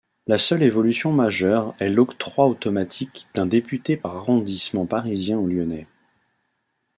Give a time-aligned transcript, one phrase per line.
[0.25, 5.85] La seule évolution majeure est l'octroi automatique d'un député par arrondissement parisien ou lyonnais.